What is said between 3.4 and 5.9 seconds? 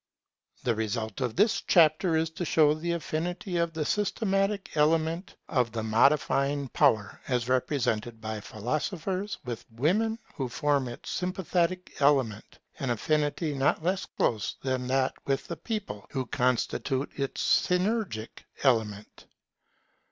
of the systematic element of the